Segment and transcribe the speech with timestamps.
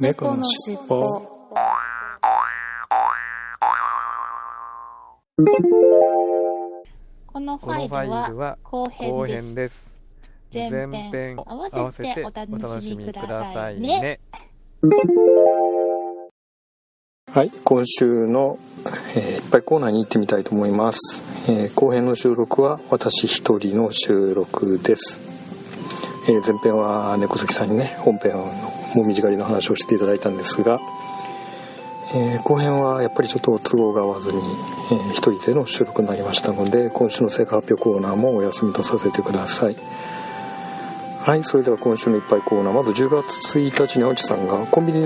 [0.00, 1.04] 猫のしっぽ
[7.32, 9.86] このファイルは後編です。
[10.52, 13.22] 前編前編合わせてお楽しみくだ
[13.52, 14.20] さいねね。
[17.32, 18.58] はい今週の、
[19.14, 25.20] えーいっぱいコーナーに行ってみたいと思います、えー後編の収録は私一人の収録です、
[26.28, 28.44] えー前編は猫好きさんにね本編の
[28.98, 30.80] もみじ狩りの話をしていただいたんですが、
[32.14, 39.76] えー後編はやっぱりちょっと都合が合わずに、えー一人での収録になりましたので今週の成果発表コーナーもお休みとさせてください。
[41.24, 45.04] はいそれでは今週のいっぱいコーナーまず10月1日に青地さんがコンビニ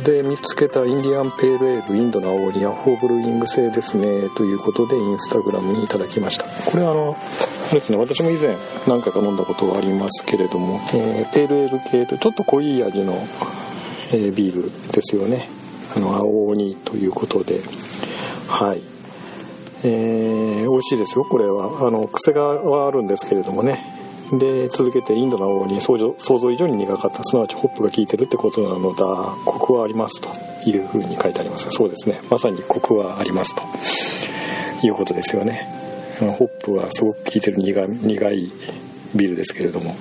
[0.00, 6.46] で見つけたインディアンペールエールインドの青鬼やホーブルーイング製ですねということでインスタグラムにいただきました。
[6.72, 7.16] これはあの
[7.72, 8.56] ですね私も以前
[8.88, 13.12] 何回か飲んだことはありますけれども、えーペールエール系とちょっと濃い味の、
[14.12, 15.48] えービールですよね。
[15.94, 17.60] あの青鬼ということで。
[18.48, 18.82] はい。
[19.84, 21.86] えー美味しいですよこれは。
[21.86, 23.99] あの癖がはあるんですけれどもね。
[24.32, 29.34] で続けてインドの青に想像以上に苦かったすなわちホップが効いてるってことなのだ。
[29.44, 30.28] コクはありますと
[30.68, 31.70] いうふうに書いてあります。
[31.70, 32.20] そうですね。
[32.30, 34.86] まさにコクはありますと。
[34.86, 35.66] いうことですよね。
[36.20, 38.52] ホップはすごく効いてる苦い
[39.14, 39.94] ビールですけれども。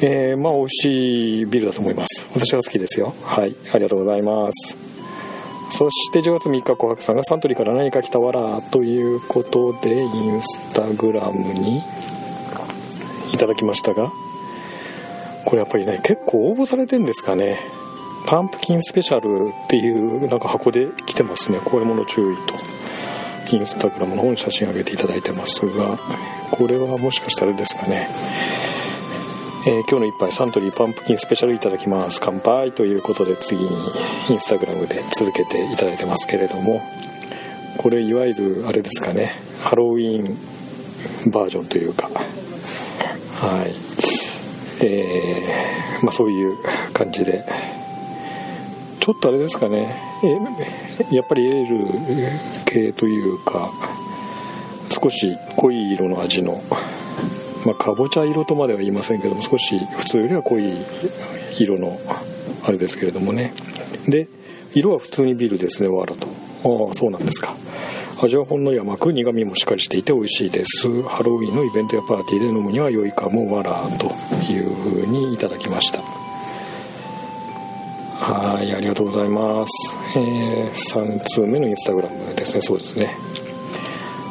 [0.00, 2.28] えーまあ美味しいビールだと思います。
[2.34, 3.14] 私は好きですよ。
[3.22, 3.54] はい。
[3.72, 4.76] ありがとうございます。
[5.70, 11.82] そして10月3日紅白さんがサントリーから何か来たわらということでインスタグラムに
[13.42, 14.12] ただきましたが
[15.44, 17.58] これやっぱりね結構応募されてんですかね。
[18.24, 21.58] パンプキンスペシャルっていうなんか箱で来てますね。
[21.58, 22.54] これもの注意と。
[23.56, 25.98] インスタグラムの方に写真上げていただいてますが
[26.52, 28.08] これはもしかしたらですかね。
[29.66, 32.20] えー今日の一杯サントリーパンプキンスペシャルいただきます。
[32.22, 33.70] 乾杯ということで次に
[34.30, 36.80] インスタグラムで続けていただいてますけれども。
[37.76, 39.32] これいわゆるあれですかね。
[39.62, 42.08] ハロウィンバージョンというか。
[43.42, 43.74] はい。
[44.86, 46.56] えーまあそういう
[46.92, 47.44] 感じで。
[49.00, 49.96] ちょっとあれですかね。
[51.10, 52.00] えやっぱりエール
[52.64, 53.70] 系というか
[54.90, 56.62] 少し濃い色の味の
[57.64, 60.72] まあ、かぼちゃ色とまでは言いませんけども少し普通よりは濃い
[61.58, 61.96] 色の
[62.64, 63.52] あれですけれどもね。
[64.06, 64.28] で
[64.74, 66.26] 色は普通にビールですねわらと。
[66.26, 67.54] ああそうなんですか。
[68.26, 71.02] 味はほんのり甘く苦みもしっかりしていて美味しいです。
[71.04, 74.06] ハロウィンのイベントやパーティーで飲むには良いかもわらと
[74.52, 76.00] いう風にいただきました。
[78.22, 82.62] はいありがとうございます、えー3通目のインスタグラムですね。
[82.62, 83.10] そうですね。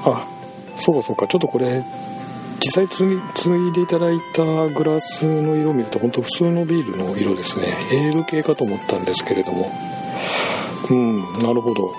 [0.05, 0.27] あ
[0.77, 1.27] そうかそうか。
[1.27, 1.83] ちょっとこれ
[2.59, 7.65] 実際つついでいただいたグラスの色を見ると本当普通のビールの色ですね。
[7.91, 9.69] エール系かと思ったんですけれども。
[10.89, 11.91] うんなるほど。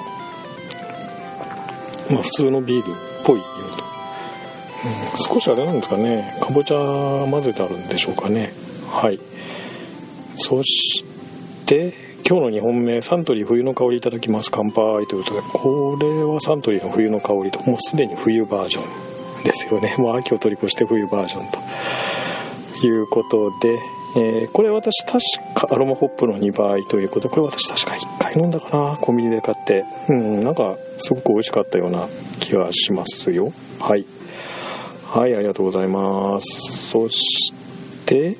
[2.12, 3.84] まあ普通のビールっぽい色と、
[5.30, 6.36] うん、少しあれなんですかね。
[6.40, 8.52] かぼちゃ混ぜてあるんでしょうかね。
[8.90, 9.18] はい。
[10.34, 11.04] そし
[11.66, 11.94] て
[12.28, 14.50] 今日の2本目サントリー冬の香りいただきます。
[14.50, 15.40] 乾杯ということで。
[15.52, 18.80] これはサントリーの冬の香りともうすでに冬バージョ
[19.40, 19.94] ンですよね。
[19.98, 21.58] もう秋を通り越して冬バージョンと。
[22.86, 23.78] いうことで、
[24.16, 25.18] えーこれ私確
[25.54, 28.96] かアロマホップの2倍ということこれ私確か1回飲んだかな？
[28.96, 29.84] コンビニで買って。
[30.08, 32.06] うんなんかすごく美味しかったような
[32.40, 33.52] 気がしますよ。
[33.80, 34.06] はい。
[35.06, 36.88] はいありがとうございます。
[36.88, 37.52] そし
[38.06, 38.36] てい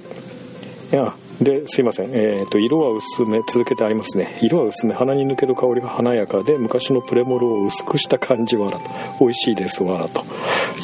[0.94, 4.38] やですいません、えー、と色は薄め続けてありますね。
[4.42, 8.80] 色は薄め鼻に抜ける香りが華やかで昔のプレモルを薄くした感じわらと。
[9.20, 10.22] 美味しいですわらと。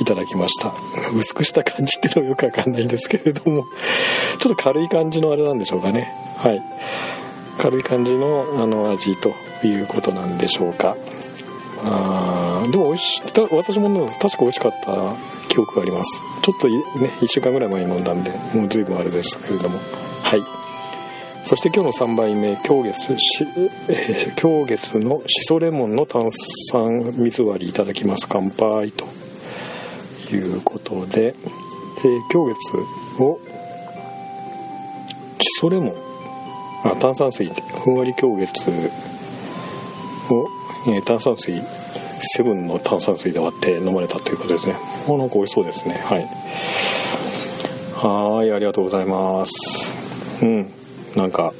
[0.00, 0.72] いただきました。
[1.14, 3.66] 薄くした感じっていうのはよくわかんないんですけれども。
[4.40, 6.12] ちょっと軽い感じのあれなんでしょうかね。
[6.38, 6.62] はい。
[7.58, 10.96] 軽い感じのあの味ということなんでしょうか。
[11.84, 13.32] あーでも美味しい。
[13.32, 15.14] た私も確か美味しかった
[15.48, 16.22] 記憶があります。
[16.42, 16.82] ちょっとね
[17.20, 19.78] 1週間ぐらい前に飲んだんでもう随分あれでしたけれども。
[20.22, 20.42] はい。
[21.44, 23.44] そして今日の3杯目今月し、
[23.88, 26.22] え ー今月のしそレモンの炭
[26.70, 29.06] 酸水割りいただきます乾杯と
[30.30, 31.34] いうことで、
[32.04, 33.38] えー今月を
[35.40, 36.07] しそレモン
[36.84, 37.48] あ炭酸水。
[37.48, 38.70] ふんわり今日月
[40.30, 40.48] を、
[40.86, 41.60] えー炭酸水
[42.20, 44.74] セブンの炭酸水で割って飲まれたということですね。
[45.08, 45.94] あなんか美味しそうですね。
[46.04, 46.26] はい。
[47.94, 49.52] はいありがとうございます。
[50.44, 50.70] うん。
[51.16, 51.52] なんか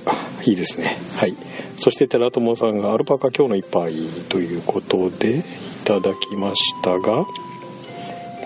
[0.45, 0.97] いいですね。
[1.17, 1.35] はい。
[1.77, 3.95] そして寺友さんがアルパカ今日の一杯
[4.29, 5.43] ということでい
[5.85, 7.31] ただきましたがこ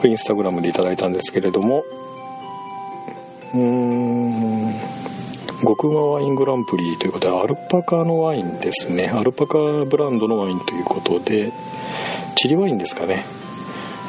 [0.04, 1.82] れインスタグラムでいただいたんですけれども
[3.54, 4.01] うーん。
[5.62, 9.09] 極うまワイングランプリということでアルパカのワインですね。
[9.09, 11.53] アルパカブランドのワインということで
[12.37, 13.25] チリワインですかね。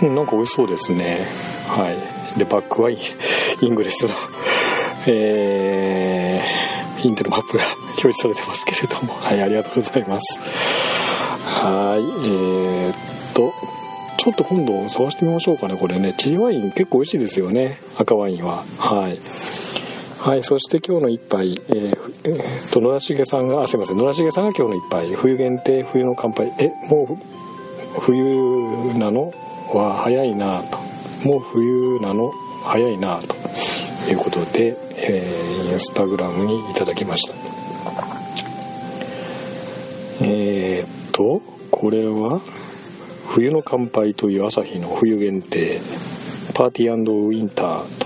[0.01, 1.19] うんなんか美味しそうですね。
[1.67, 2.39] はい。
[2.39, 4.13] でバックは Ingress の
[5.07, 9.13] えー、 Intel Map が表示されてますけれども。
[9.21, 10.39] はいありがとうございます。
[11.45, 12.95] はいえー、っ
[13.33, 13.53] と
[14.17, 16.15] ちょっと今度探してみましょうかねこれね。
[16.17, 18.63] チリワイン結構美味しいですよね赤ワインは。
[18.79, 19.62] はい。
[20.23, 26.49] はい、そして今日の一杯、えー、と野良重さんがあすいません野良重さんが今日の一杯冬限定冬の乾杯。
[26.59, 27.19] えも
[27.97, 28.23] う冬
[28.97, 29.33] なの
[29.73, 30.77] は早いなと。
[31.27, 32.31] もう冬なの
[32.63, 33.35] 早いなと。
[34.09, 37.33] いうことで、えー、インスタグラムにいただきました。
[40.21, 42.39] えー、っとこれは
[43.27, 45.81] 冬の乾杯という朝日の冬限定
[46.53, 48.02] パーティーウィンター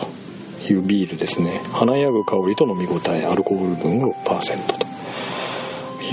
[0.73, 1.61] いうビールですね。
[1.73, 4.87] 華やぐ香りと飲み応えアルコール分6%と。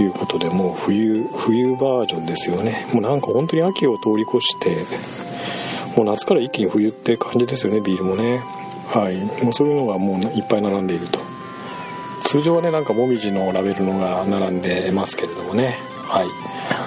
[0.02, 2.86] いうことでもう冬冬バージョンですよね。
[2.92, 4.74] もうなんか本当に秋を通り越して
[5.96, 8.42] もう夏から一気に冬って感じですよねビールもね。
[8.88, 9.16] はい。
[9.44, 11.20] もうそういうのがもういっぱい並んでいると。
[12.24, 15.78] 通常はねなんかもみじのラベルのが並んでますけれどもね。
[16.08, 16.28] はい。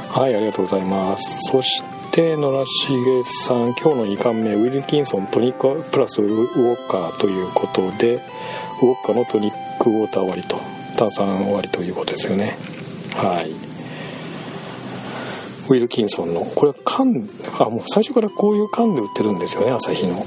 [0.10, 1.50] はいありがとうございます。
[1.50, 8.22] そしてて野良重さん今日の2巻目ウィルキンソントニックプラスウォッカーということでウォ
[8.96, 10.58] ッカのトニックウォーター割りと
[10.98, 12.58] 炭酸割りということですよね。
[13.18, 13.52] はい。
[13.52, 17.30] ウィルキンソンのこれは缶
[17.60, 20.16] あもう最初からこういう缶で売ってるんですよね朝日の。
[20.16, 20.18] ウ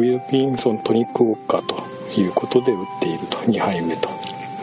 [0.00, 1.76] ィルキンソントニックウォッカーと
[2.20, 4.10] いうことで売っていると2杯目と。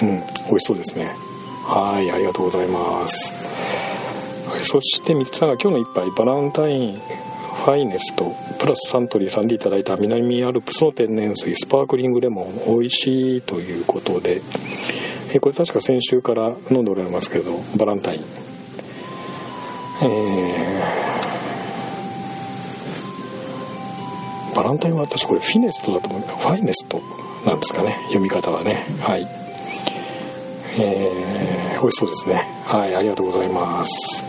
[0.03, 1.09] うん美味しそうですね。
[1.63, 3.44] はいありがとうございます。
[4.65, 14.41] そして3つが今日の一杯バランタインファイネストプラスサントリーさんでいただいた南アルプスの天然水スパークリングレモン美味しいということで
[15.33, 18.45] えこれ確か先週から飲んでおられますけどバランタイン
[20.01, 26.21] えー、バランタインは私これフィネストだと思う。
[26.21, 27.01] ファイネスト
[27.45, 27.97] なんですかね。
[28.07, 28.85] 読み方はね。
[28.99, 29.25] はい。
[30.77, 32.45] えー、美味しそうですね。
[32.65, 34.24] はいありがとうございます。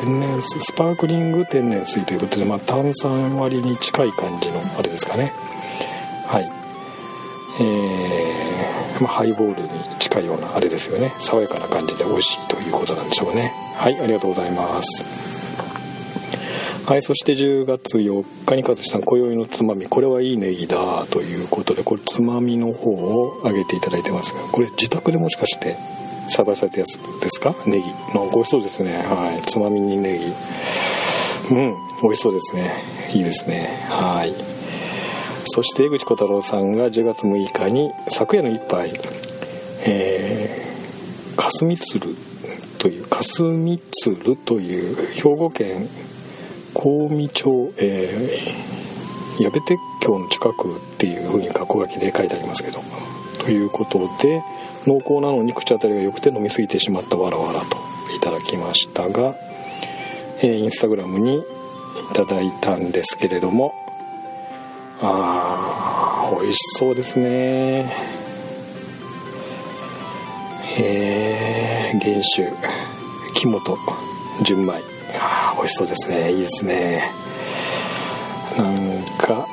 [0.00, 5.32] 天然水スパークリング天然水ということで、まあ、炭酸割に近い感じのあれですかね。
[6.26, 6.50] はい。
[7.60, 11.14] えー、まあ、ハイボールに近いようなあれですよね。
[11.18, 13.52] 爽やかな感じで美味しいということなんでしょうね。
[13.76, 15.26] はいありがとうございます。
[16.86, 25.74] はいそして10月4日に加藤さん今宵のつまみこれはいいネギだということでこれつまみの方をあげていただいてますがこれ自宅でもしかして
[26.30, 27.54] 栽培されたやつですか？
[27.66, 27.86] ネギ。
[28.14, 28.96] なんか美味しそうですね。
[28.98, 29.42] はい。
[29.42, 30.24] つまみにネギ。
[31.50, 31.76] うん。
[32.02, 32.70] 美味しそうですね。
[33.14, 33.68] いいですね。
[33.88, 34.34] はい。
[35.46, 38.92] そして江口小太郎さんが10月6日に昨夜の一杯。
[39.88, 42.16] えー、霞鶴
[42.78, 45.88] という霞鶴という兵庫県
[46.74, 52.80] 香美町、えー、矢部鉄橋の近くっていう風に過去書きで書いてありますけど。
[53.44, 54.42] ということで
[54.86, 57.76] 濃厚なのに口当たりが良くて飲み過ぎてしまったわらわらと
[58.16, 59.34] いただきましたが、
[60.42, 61.42] えー、インスタグラムにい
[62.14, 63.74] ただいたんですけれども
[65.00, 67.92] あー美味しそうですね。
[70.78, 72.50] え、原酒
[73.34, 73.78] 木本
[74.42, 74.72] 純米。
[75.18, 76.32] あー美味しそうですね。
[76.32, 77.10] いいですね。
[78.56, 79.46] なんか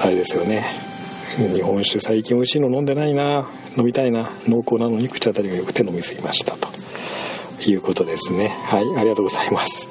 [0.00, 0.87] あれですよね。
[1.54, 3.48] 日本酒最近美味しいの飲んでないな。
[3.76, 4.30] 飲みたいな。
[4.48, 6.68] 濃厚なのに口当たりが良くて飲み過ぎましたと。
[7.64, 8.48] いうことですね。
[8.64, 8.84] はい。
[8.96, 9.88] ありがとうございます。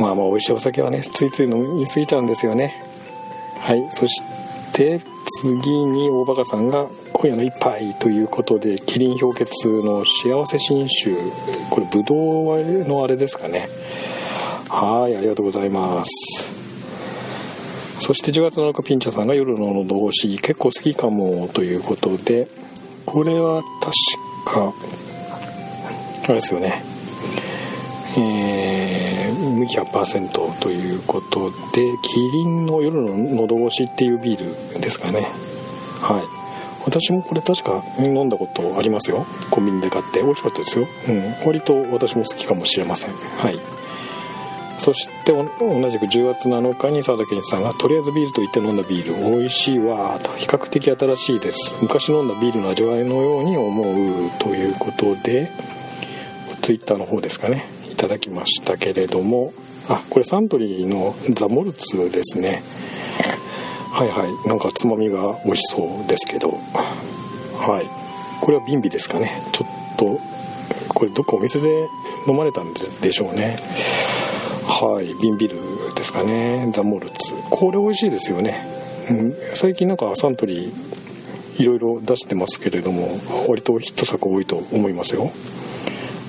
[0.00, 2.82] まあまあ美味しいお酒はねついつい飲み過ぎちゃうんですよね。
[3.60, 3.88] はい。
[3.92, 4.20] そし
[4.72, 5.00] て
[5.42, 11.14] 次に大バカさんが今夜の一杯ということでキリン氷結の幸せ新酒。
[11.70, 12.14] これぶど
[12.54, 13.68] うのあれですかね。
[14.68, 15.16] はい。
[15.16, 16.41] ありがとうございます。
[18.02, 22.48] そして10月7日ピンチャさんが夜の喉越し結構好きかもということで
[23.06, 23.92] これは確
[24.44, 24.74] か
[26.24, 26.82] あれですよね。
[28.18, 31.56] えー、麦100%ということで
[32.02, 35.20] キリンの夜の喉越しっていうビールですかね。
[36.00, 36.22] はい。
[36.84, 39.24] 私もこれ確か飲んだことありますよ。
[39.48, 40.22] コンビニで買って。
[40.22, 40.88] 美味しかったですよ。
[41.08, 41.46] うん。
[41.46, 43.14] 割と私も好きかもしれません。
[43.14, 43.81] はい。
[44.82, 45.44] そして同
[45.90, 50.32] じく10月7日に佐田健さんがとりあえずビールと言って飲んだビール美味しいわと。
[50.32, 51.76] 比較的新しいです。
[51.80, 55.52] 昔飲んだビールの味わいのように思うということで
[56.62, 57.64] ツイッターの方ですかね。
[57.92, 59.52] いただきましたけれども。
[59.88, 62.64] あこれサントリーのザ・モルツですね。
[63.92, 64.48] はいはい。
[64.48, 66.50] なんかつまみが美味しそうですけど。
[66.50, 67.86] はい。
[68.40, 69.30] これはビンビですかね。
[69.52, 70.18] ちょっと
[70.88, 71.88] これどっかお店で
[72.26, 73.56] 飲まれたんでしょうね。
[74.74, 76.66] はい瓶ビールですかね。
[76.72, 77.34] ザ・モルツ。
[77.50, 78.58] これ美味しいですよね、
[79.10, 83.06] うん、最近なんかサントリーいろいろ出してますけれども
[83.48, 85.30] 割とヒット作多いと思いますよ。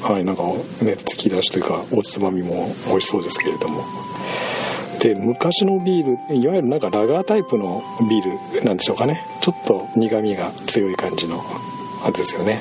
[0.04, 0.52] はいなんかね
[0.92, 3.82] 突き出しというかおつまみも美味しそうですけれども。
[5.00, 9.26] で昔のビールいわゆるなんかラガータイプのビールなんでしょうかね。
[9.42, 11.42] ちょっと苦みが強い感じの
[12.04, 12.60] あれですよね。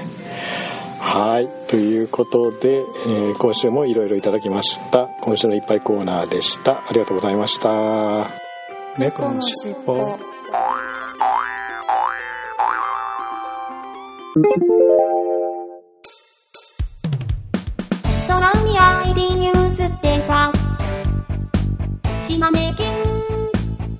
[1.15, 1.49] はい。
[1.69, 5.09] ということで、えー、今週もいろいろいただきました。
[5.21, 6.79] 今週のいっぱいコーナーでした。
[6.79, 8.31] ありがとうございました。
[8.97, 10.19] 猫のしっぽ。
[18.27, 20.51] 空海 ID ニュースってさ。
[22.27, 22.87] 島根県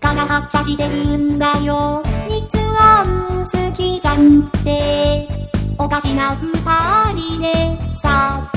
[0.01, 2.03] から発車してるんだよ。
[2.31, 5.12] 日安好きじゃんって、
[5.93, 6.49] かしな二
[7.13, 7.53] 人で
[8.01, 8.51] さ。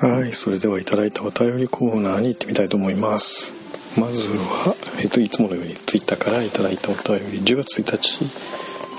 [0.00, 3.52] はい、それではいただいたお便りコーナーに行ってみたいと思います。
[3.98, 8.24] まずは、えっと、いつものように Twitter からいただいたお便り、10月1日、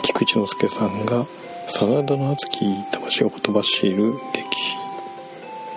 [0.02, 1.26] 菊池之助さんが、
[1.68, 4.14] 真田の熱き魂をほとばしる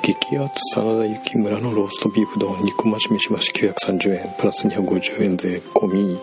[0.09, 6.19] 激アツ真田幸村のローストビーフ丼肉増し飯増し930円プラス250円税込み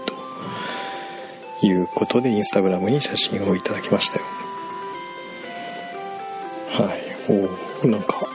[1.61, 4.25] ということでインスタグラムに写真をいただきましたよ。
[6.87, 6.99] はい。
[7.29, 8.25] おおなんか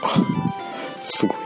[1.03, 1.37] すごい。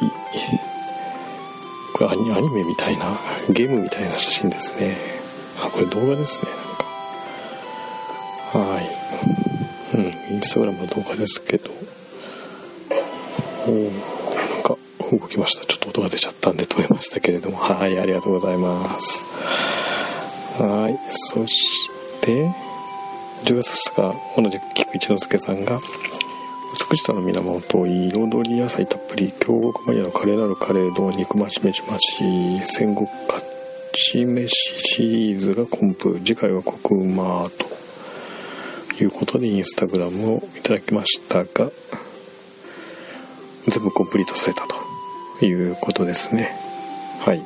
[1.95, 3.05] これアニアニメみたいな
[3.49, 4.95] ゲームみたいな写真ですね。
[5.59, 6.51] あこれ動画ですね
[8.53, 8.69] なんか。
[8.69, 9.97] はい。
[9.97, 11.71] うんインスタグラムの動画ですけど。
[14.63, 14.77] か
[15.11, 15.65] 動きました。
[15.65, 17.57] ちょっと音が出ちゃったんで止めましたけれども。
[17.57, 19.25] はいありがとうございます。
[20.61, 21.89] はいそし
[22.21, 22.51] て
[23.43, 25.79] 10月2日同じく菊一之輔さんが
[26.89, 33.43] 美しさの源彩り野菜たっぷり京極マニアのカレーなるカレー丼肉増し飯増し戦国勝
[33.93, 36.19] ち飯シリーズがコンプ。
[36.19, 37.47] 次回はコクうま
[38.97, 41.71] ということでインスタグラムをいただきましたが
[43.67, 44.65] 全部コンプリートされた
[45.39, 46.55] ということですね。
[47.19, 47.39] はい。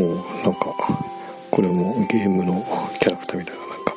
[0.00, 0.74] もうなんか
[1.50, 2.64] これもゲームの
[3.00, 3.94] キャラクターみたいななんか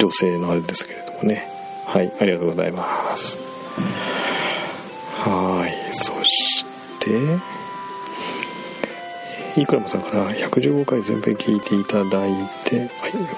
[0.00, 1.46] 女性のあれですけれどもね。
[1.86, 2.12] はい。
[2.20, 3.38] ありがとうございます。
[5.18, 5.94] はい。
[5.94, 6.64] そし
[6.98, 7.18] て
[9.56, 12.32] イクラムさんから115回全編聞いていただい
[12.64, 12.88] て、はい、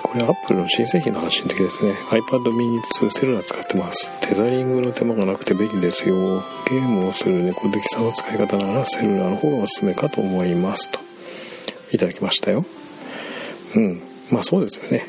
[0.02, 1.92] これはアップルの新製品の話の時ですね。
[2.10, 4.10] iPad mini 2セルラー使ってます。
[4.20, 6.42] テザリングの手間がなくて便利ですよ。
[6.68, 10.90] ゲームをする猫好きさんの使い方ならセルラーの方がおすすめかと思います。
[10.90, 11.00] と
[11.92, 12.64] いただきましたよ。
[13.76, 14.02] うん。
[14.30, 15.06] まあそうですよね。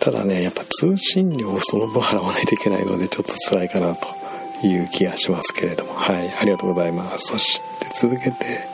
[0.00, 5.92] ただねやっぱ通信料をその分払わないといけないのでちょっと辛いかなという気がしますけれども。
[5.92, 6.32] はい。
[6.40, 7.26] ありがとうございます。
[7.32, 8.71] そして続けて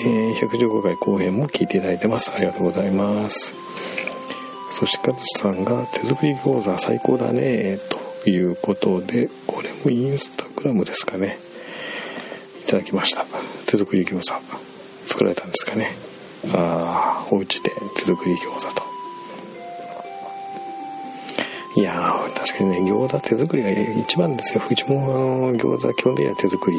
[0.00, 2.32] えー、115回後編も聞いていただいてます。
[2.34, 3.54] ありがとうございます。
[4.70, 7.78] そして、かずさんが手作り餃子最高だね、
[8.22, 11.38] ということで、これもインスタグラムですかね。
[12.64, 13.24] いただきました。
[13.66, 14.64] 手作り餃子。
[15.06, 15.90] 作られたんですかね。
[16.52, 18.82] ああ、お家で手作り餃子と。
[21.76, 24.62] いや、確かにね、餃子手作りが一番ですよ。
[24.68, 26.76] うちも餃子基本的には手作り。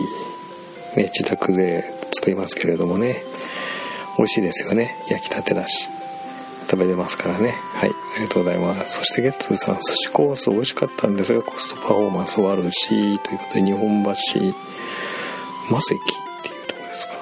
[0.96, 1.84] ね、自宅で
[2.26, 3.18] 作りますけれどもね。
[4.18, 4.96] 美味しいですよね。
[5.10, 5.88] 焼きたてだし。
[6.68, 7.54] 食べれますからね。
[7.76, 7.92] はい。
[7.92, 8.96] ありがとうございます。
[8.96, 9.76] そしてゲッツーさん。
[9.76, 17.14] 寿司コース美味しかったんですがコストパフォーマンスはあるしということで日本橋マセキっていうとこですか。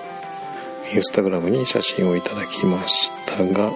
[0.94, 3.74] インスタグラムに写真をいただきましたが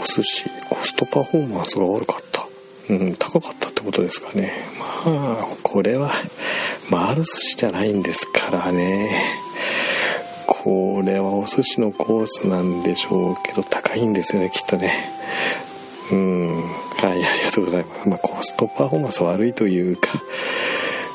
[0.00, 2.46] お寿司コストパフォーマンスが悪かった。
[2.88, 4.52] うん高かったってことですかね。
[5.06, 6.12] まあこれは
[6.90, 9.38] 丸寿司じゃないんですからね。
[10.46, 15.10] これはお寿司のコースなんでしょうけど高いんですよねきっとね。
[16.10, 16.62] うん。
[16.96, 20.22] はいありがとうございます、まあ、コストパフォーマンス悪いというか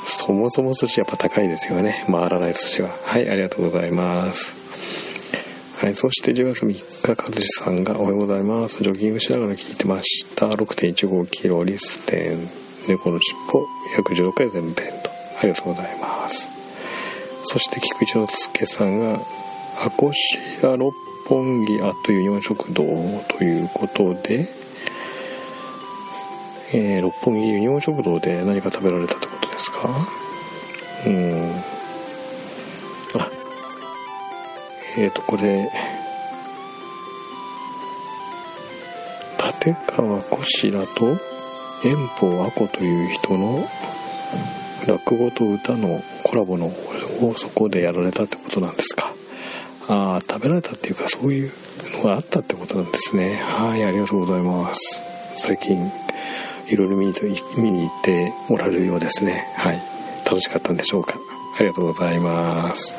[0.05, 2.03] そもそも寿司やっぱ高いですよね。
[2.07, 2.89] 回らない寿司は。
[3.05, 4.57] はいありがとうございます。
[5.79, 8.83] はい、そして10月3日、和志さんがおはようございます。
[8.83, 10.47] ジョギングしながら聞いてました。
[10.47, 12.49] 6.15キロリステン、
[12.89, 13.65] 猫の尻尾、
[14.03, 14.98] 116回全編。
[15.39, 16.49] ありがとうございます。
[17.43, 19.19] そして菊池之助さんが
[19.81, 20.93] 「アコシア六
[21.27, 22.83] 本木あという日本食堂」
[23.37, 24.47] ということで、
[26.73, 29.89] えー、六本木ユニオン食堂で何か食べられたってことですか？
[31.07, 31.51] うん。
[33.17, 33.31] あ
[34.97, 35.71] えーとこれ
[39.61, 41.17] 立川こしらと
[41.83, 43.67] 遠方あこという人の
[44.87, 49.13] 落語と歌のコラボのをそこでやられたってことなんですか。
[49.87, 51.51] ああ食べられたっていうかそういう
[51.97, 53.35] のがあったってことなんですね。
[53.35, 55.01] はいありがとうございます。
[55.37, 55.91] 最近
[56.69, 57.13] いろいろ見に
[57.57, 59.47] 見に行っておられるようですね。
[59.57, 59.81] はい。
[60.25, 61.15] 楽しかったんでしょうか。
[61.57, 62.93] ありがとうございます。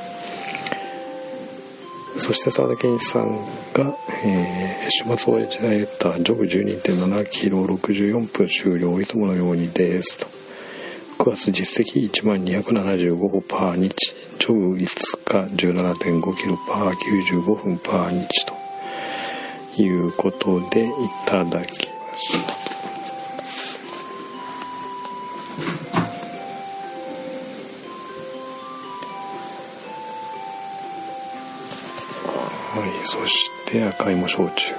[2.18, 3.30] そして沢田健一さん
[3.72, 9.00] が、えー、週末を終えたジョグ12.7キロ64分終了。
[9.00, 10.18] いつものようにです。
[10.18, 10.39] と。
[11.20, 13.94] 9月実績1万275歩パー日
[14.38, 16.92] ジョグ5日17.5キロパー
[17.36, 18.46] 95分パー日
[19.76, 20.90] ということでい
[21.26, 22.52] ただきました
[32.80, 34.74] はいそして赤いも焼酎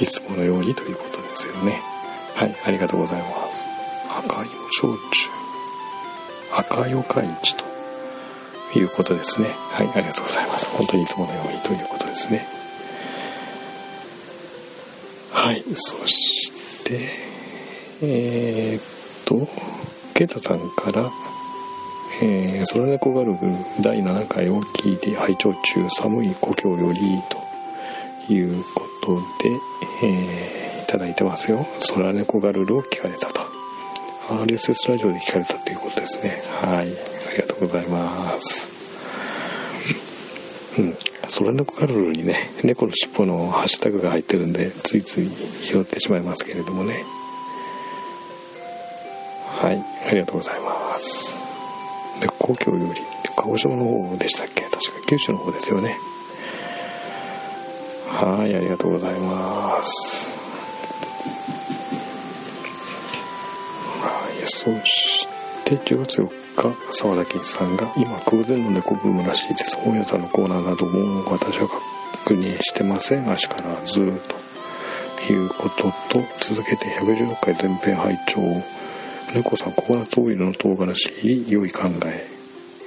[0.00, 1.82] いつものようにということですよね。
[2.36, 3.66] はいありがとうございます。
[4.08, 5.39] 赤いも焼酎。
[6.60, 9.48] 赤よか市ということですね。
[9.72, 10.68] はいありがとうございます。
[10.68, 12.46] 本当にいつものようにということですね。
[15.32, 17.00] はいそして
[18.02, 19.48] えー、っと
[20.12, 21.10] ケイタさんから
[22.22, 23.38] えー、空猫ガルル
[23.80, 27.00] 第7回を聞いて拝聴中寒い故郷より
[28.26, 29.22] ということで、
[30.02, 31.66] えー、いただいてますよ。
[31.94, 33.39] 空猫ガルルを聞かれたと。
[34.30, 36.40] RSS ラジオで聞かれたということですね。
[36.62, 36.78] はい。
[36.78, 38.70] ありがとうございます。
[40.78, 40.94] うん。
[41.38, 45.28] 空猫ガルルにね猫の尻尾のハッシュタグが入ってるんでついつい
[45.62, 47.02] 拾ってしまいますけれどもね。
[49.60, 49.82] はい。
[50.08, 51.36] ありがとうございます。
[52.20, 53.00] で故郷より
[53.36, 54.62] 鹿児島の方でしたっけ？
[54.62, 55.96] 確か九州の方ですよね。
[58.08, 58.54] はい。
[58.54, 60.38] ありがとうございます
[64.02, 65.26] はいそし
[65.64, 69.74] て10月4日沢田健さんが今空前の猫ブームらしいです。
[69.78, 71.68] 本屋さんのコーナーなども私は
[72.26, 73.32] 確認してません。
[73.32, 74.06] 足からずっ
[75.26, 78.42] ということと続けて116回前編拝聴
[79.34, 82.26] 猫さんココナッツオイルの唐辛子良い考え。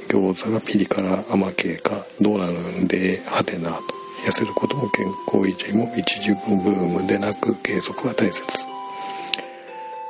[0.10, 3.82] 餃子がピリ辛甘系かどうなるんではてなと。
[4.28, 8.73] 痩せることも健康維持も一時ブームでなく継続は大切。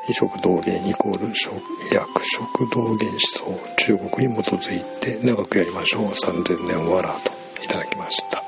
[0.09, 6.03] 異食同源イコール薬食同源思想中国に基づいて長くやりましょう。
[6.07, 7.31] 3000年わらと
[7.63, 8.43] いただきました。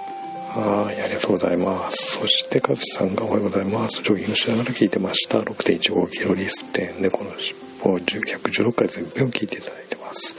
[0.60, 2.18] はいありがとうございます。
[2.20, 4.02] そしてカズさんがおはようございます。
[4.04, 5.40] ジョギングしながら聞いてました。
[5.40, 10.36] 6.15キロリステン猫の尻尾116回全編を聞いていただいてます。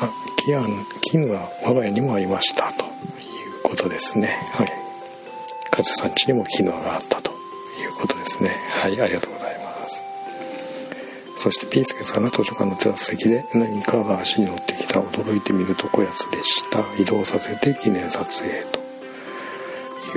[0.00, 0.10] あ
[0.44, 2.72] キアンキムは我が家にもありました。
[2.72, 2.90] という
[3.62, 4.28] ことですね。
[4.52, 4.66] はい。
[5.70, 7.34] カズさん家にもキヌアがあったとい
[7.86, 8.50] うことですね。
[8.82, 9.39] はいありがとうございます。
[11.42, 16.84] そしてピースケさんが図書館のテラス席で何かが足に乗ってきた驚いてみるとこやつでした。
[16.98, 18.78] 移動させて記念撮影と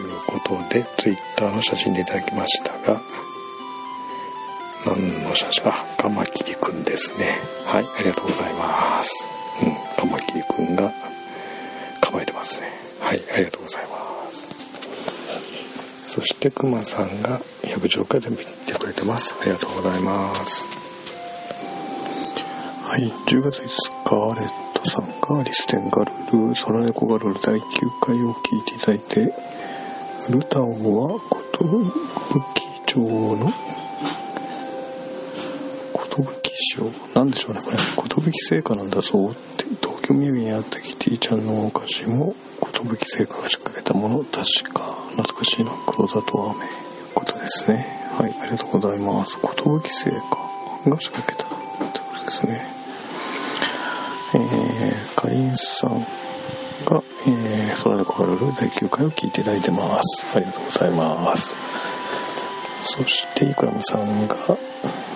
[0.02, 3.00] いうことで Twitter の写真でいただきましたが
[4.86, 7.38] 何の写真あカマキリくんですね。
[7.68, 9.30] はいありがとうございます。
[9.64, 10.92] うんカマキリくんが
[12.02, 12.68] 構えてますね。
[13.00, 14.50] はいありがとうございます。
[16.10, 19.34] そしてクマさんが110回全部言ってくれてます。
[19.40, 20.73] ありがとうございます。
[22.94, 23.10] はい。
[23.10, 23.66] 10月5
[24.06, 26.12] 日レッドさんがリステンガル
[26.52, 27.62] ル空猫ガルル第9
[28.00, 29.34] 回を聞いていただいて
[30.30, 30.70] ルタオ
[31.10, 31.20] は
[31.60, 31.66] 寿
[32.86, 33.52] 町の
[36.14, 36.24] 寿
[36.78, 37.62] 賞なんでしょうね
[37.96, 38.32] これ。
[38.32, 46.70] 寿製菓なんだぞって東京土産にあったキティちゃんのお菓子も寿製菓が仕掛けたもの確か懐かしいな黒砂糖飴いう
[47.16, 47.88] ことですね。
[48.20, 48.36] はい。
[48.40, 49.40] ありがとうございます。
[49.42, 51.50] 寿製菓が仕掛けたっ
[51.92, 52.73] てことですね。
[54.36, 56.00] えー、かりんさん
[56.86, 60.26] が、えー、空のコガルル第9回を聞いていただいてます。
[60.36, 61.56] ありがとうございます。
[62.84, 64.36] そしてイクラムさんが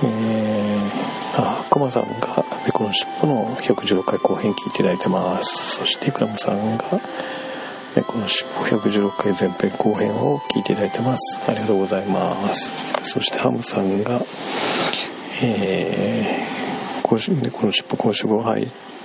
[0.03, 5.79] えー、あコマさんが猫の尻尾の116回後編聞いていただいてます。
[5.79, 6.83] そしてイクラムさんが
[7.95, 11.39] 猫の尻尾116回前編後編を聞いていただいてます。
[11.47, 12.93] ありがとうございます。
[13.03, 14.21] そしてハムさんが
[15.41, 18.57] えー、今週猫の尻尾今週号は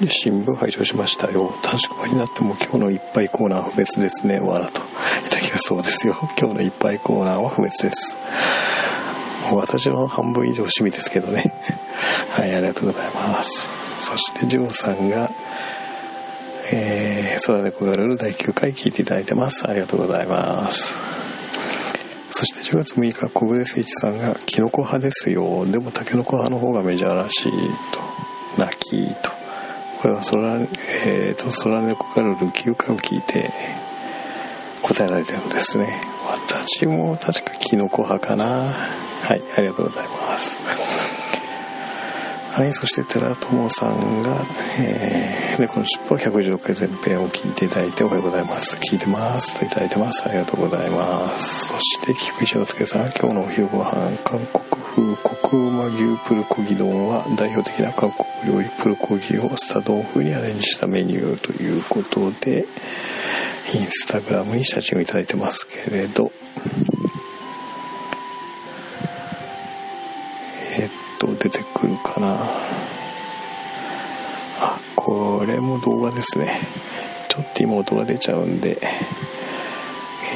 [0.02, 1.54] い新聞拝聴しましたよ。
[1.62, 4.40] 短縮版になっても今日のいっぱいコーナー不滅ですね。
[4.40, 6.16] わらといただきまそうですよ。
[6.38, 8.16] 今日のいっぱいコーナーは不滅です。
[9.52, 11.52] 私の半分以上趣味ですけどね。
[12.30, 13.68] はいありがとうございます。
[14.00, 15.30] そしてジョーさんが
[16.72, 19.68] えー、空猫がルール第9回聞いていただいてます。
[19.68, 20.94] ありがとうございます。
[22.30, 25.66] そして10月6日小暮誠一さんが「キノコ派ですよ。
[25.66, 27.52] でもタケノコ派の方がメジャーらしい」
[27.92, 28.00] と
[28.58, 29.41] 「泣き」と。
[30.02, 30.58] これは空,、
[31.06, 33.52] えーと、空猫がルール9回を聞いて
[34.82, 36.00] 答えられてるんですね
[36.50, 40.58] 私も確かキノコ派かなはいありがとうございます
[42.52, 44.36] はい、そして寺友さんが、
[44.78, 48.76] えー、猫の尻尾116回前編を聞いていただいておはようございます。
[48.76, 50.22] 聞いてますといただいてます。
[50.26, 51.68] ありがとうございます。
[51.68, 54.61] そして、菊石之助さん今日のお昼ご飯、韓国
[54.94, 62.66] 風コクうま牛プルコギ丼は代表的な韓国料理プルコギをスタ丼風にアレンジしたメニューということで、
[63.74, 66.30] インスタグラムに写真をいただいてますけれど。
[70.78, 72.36] えっと、出てくるかな。
[74.60, 76.60] あこれも動画ですね。
[77.30, 78.78] ちょっと今音が出ちゃうんで、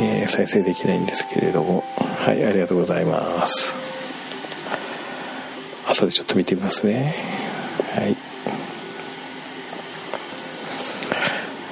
[0.01, 1.85] えー、再生できないんですけれども。
[2.27, 3.86] はいありがとうございます。
[5.97, 7.15] 後でちょっと見てみますね。
[7.95, 8.17] はい。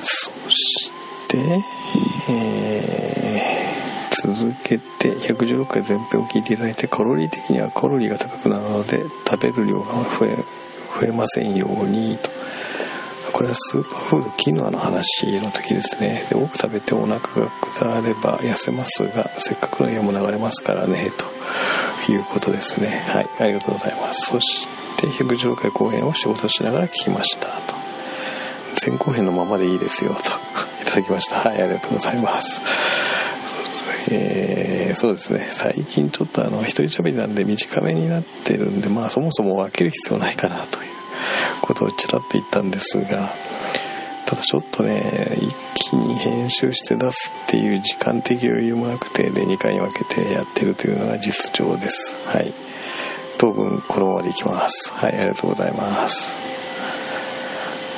[0.03, 0.91] そし
[1.29, 1.63] て
[2.31, 3.15] えー
[4.27, 10.37] 続けて116回前編を聞いていただいてカロリー的にはカロリーが高くなるので食べる量が増え
[10.99, 12.31] 増えませんようにと。
[13.33, 16.25] これはスーパーフードキヌアの話の時ですね。
[16.31, 21.27] で多く食べてお腹が下れば痩せますがせっかくの家も流れますからねと。
[22.13, 23.03] いうことですね。
[23.09, 23.29] はい。
[23.41, 24.27] ありがとうございます。
[24.31, 24.67] そし
[24.99, 27.47] て116回後編を仕事しながら聞きました。
[27.47, 27.75] と。
[28.87, 30.15] 前後編のままでいいですよ。
[30.15, 30.21] と。
[30.83, 31.37] いただきました。
[31.37, 31.63] はい。
[31.63, 32.61] ありがとうございます。
[34.11, 35.49] えー、そうですね。
[35.51, 40.89] 最近ちょっとあの一人喋りなんで短めになってるんでまあそもそも分ける必要ないかなという
[41.63, 43.31] ことをちらっと言ったんですが
[44.27, 45.03] ただちょっとね
[45.91, 52.15] 気に編集して出すっていう時間的余裕もなくてで2回に分けてやってるというのが実情です。
[52.27, 52.53] はい。
[53.39, 54.93] 当分このままでいきます。
[54.93, 56.33] はいありがとうございます。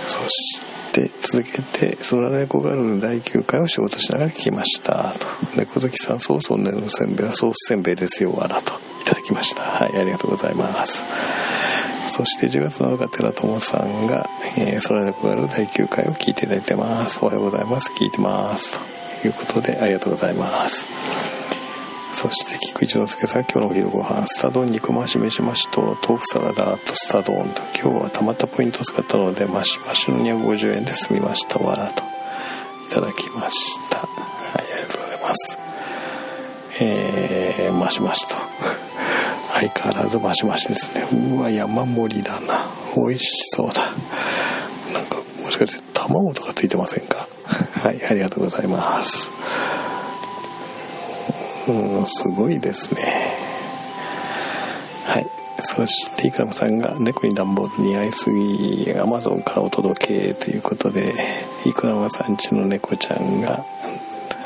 [0.07, 0.61] そし
[0.93, 5.13] て続けて「空猫ガール」の第9回を仕事しながら聞きました。
[5.19, 8.73] と「猫好きさんソースおねのせんべいはソースせんべいですよわら」と。
[9.03, 9.63] いただきました。
[9.63, 11.05] はいありがとうございます。
[12.09, 17.19] そして10月7日寺友さんが「えー、空猫ガール」第9回を聞いていただいてます。
[17.23, 17.91] おはようございます。
[17.93, 18.71] 聞いてます。
[19.21, 20.87] ということでありがとうございます。
[22.13, 27.63] そして菊一之輔さん今日のお昼ご飯スタ丼肉増し飯増しと豆腐サラダとスタ丼と。
[27.79, 31.59] 今日はたまったポイントを使ったのでマシマシの250円で済みました。
[31.59, 32.03] わらと。
[32.89, 33.99] いただきました。
[33.99, 34.09] はい
[34.55, 35.59] ありがとうございます。
[36.81, 38.46] えー、マシマシと。
[39.61, 41.07] 相変わらずマシマシですね。
[41.37, 42.67] うわ山盛りだな。
[42.97, 43.85] 美味しそうだ。
[44.93, 47.27] なんかもしかして卵とかついてませんか？
[47.83, 49.31] はいありがとうございます。
[51.69, 53.03] うんすごいですね。
[55.07, 55.27] はい。
[55.61, 61.15] そしてイクラムさんが猫に段ボール似合いすぎアマゾンからお届けということで
[61.65, 63.65] イクラムさんちの猫ちゃんが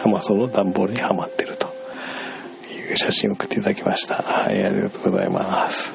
[0.04, 1.39] アマゾンの段ボールにはまって
[3.00, 4.16] 写真を送っていただきました。
[4.16, 5.92] はいありがとうございます。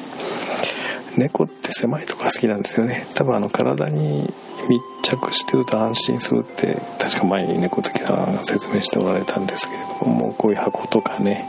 [1.17, 3.05] 猫って狭いとこが好きなんですよね。
[3.13, 4.27] 多分あの体に
[4.67, 11.47] 密着してると安心するって確か前に猫好きさんが説明しておられたんですけれどももうこういう箱とかね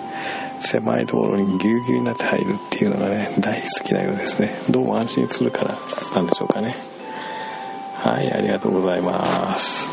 [0.60, 4.50] 狭いところにぎゅうぎゅうになって入るっていうのがね大好きなようですね。
[4.70, 5.74] どうも安心するから
[6.14, 6.74] なんでしょうかね。
[7.94, 9.90] はいありがとうございます。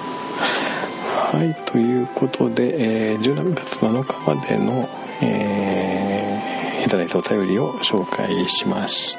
[1.31, 4.87] はいということで、えー、17月7日までの、
[5.25, 9.17] えー、いただいたお便りを紹介しまし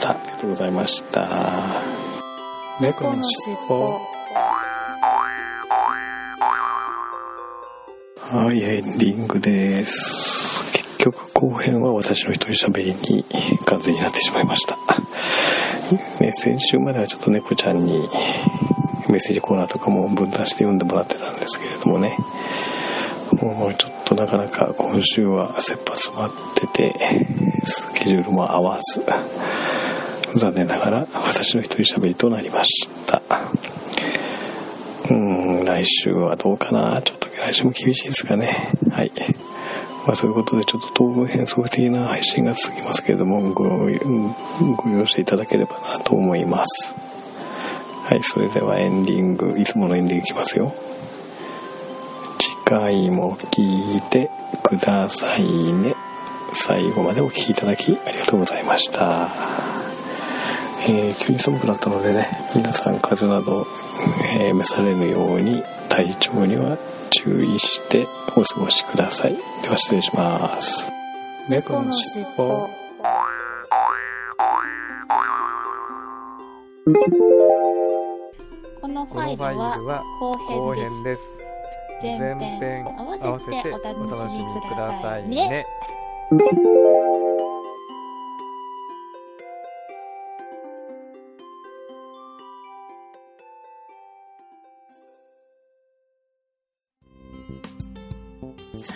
[0.00, 0.10] た。
[0.10, 1.28] ありがとうございました。
[2.80, 4.00] 猫のしっぽ
[8.36, 10.72] はいエンディングです。
[10.72, 13.24] 結局後編は私の一人喋りに
[13.64, 14.76] 完全になってしまいました、
[16.20, 18.08] ね、先週まではちょっと猫ちゃんに
[19.08, 22.16] メッセージコーナーとかも分担して読んでもらってたんですけれどもね。
[23.40, 26.94] もうちょっとなかなか今週は切羽詰まってて
[27.64, 29.02] スケジュールも合わず
[30.38, 33.22] 残念ながら私の一人喋りとなりました。
[35.10, 37.02] うん来週はどうかな。
[37.02, 38.56] ちょっと来週も厳しいですかね。
[38.90, 39.12] はい。
[40.06, 43.88] まあそういうことでちょっと当分変則的な配信が続きますけれどもごご
[44.90, 46.94] 容赦いただければなと思います。
[48.04, 50.74] はいそれではエンディングいつものエンディングいきますよ。
[52.64, 54.30] 回も聞いて
[54.62, 55.94] くださいね。
[56.54, 59.28] 最後までお聴きいただきありがとうございました。
[60.88, 63.66] えー急に寒くなったのでね皆さん風邪など、
[64.38, 66.76] えー召されぬように体調には
[67.10, 69.36] 注意してお過ごしください。
[69.62, 70.90] では失礼します。
[71.48, 72.68] 猫のしっぽ。
[78.80, 79.42] このファイル
[79.86, 81.43] は後編です。
[82.04, 85.64] 前編合わせてお楽しみくださいね。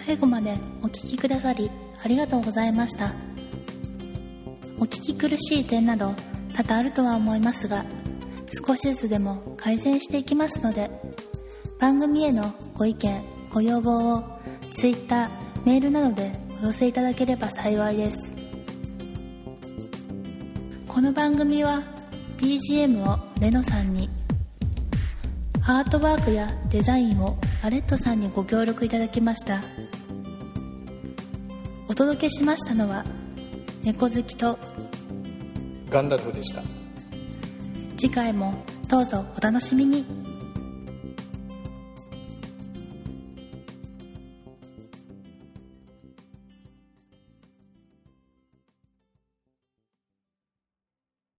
[0.06, 1.70] 最後までお聞きくださり
[2.02, 3.14] ありがとうございました
[4.78, 6.14] お聞き苦しい点など
[6.54, 7.84] 多々あるとは思いますが
[8.66, 10.90] 少しずつでも改善していきますので
[11.78, 12.42] 番組への
[12.78, 14.24] ご意見ご要望を
[14.74, 15.28] Twitter
[15.64, 16.30] メールなどで
[16.62, 18.16] お寄せいただければ幸いです。
[20.86, 21.82] この番組は
[22.36, 24.08] BGM をレノさんに
[25.64, 29.60] アートワークやデザインをアレットさんにご協力いただきました。
[31.88, 33.04] お届けしましたのは
[33.82, 34.56] 猫好きと
[35.90, 36.62] ガンダルフでした。
[37.96, 38.54] 次回も
[38.88, 40.27] どうぞお楽しみに